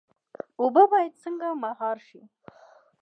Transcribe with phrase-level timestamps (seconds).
[0.61, 2.21] اوبه باید څنګه مهار شي؟